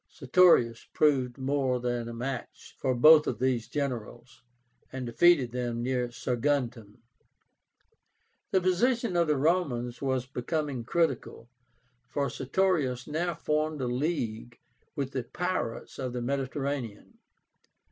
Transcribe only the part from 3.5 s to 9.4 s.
generals, and defeated them near Saguntum. The position of the